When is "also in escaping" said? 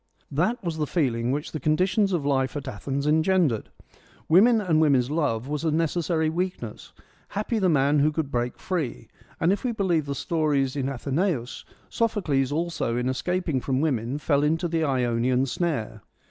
12.51-13.61